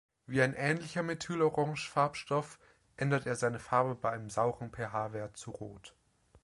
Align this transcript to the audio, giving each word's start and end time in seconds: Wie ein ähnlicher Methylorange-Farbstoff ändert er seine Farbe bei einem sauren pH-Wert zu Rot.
Wie 0.25 0.41
ein 0.41 0.55
ähnlicher 0.55 1.03
Methylorange-Farbstoff 1.03 2.57
ändert 2.97 3.27
er 3.27 3.35
seine 3.35 3.59
Farbe 3.59 3.93
bei 3.93 4.09
einem 4.09 4.31
sauren 4.31 4.71
pH-Wert 4.71 5.37
zu 5.37 5.51
Rot. 5.51 5.93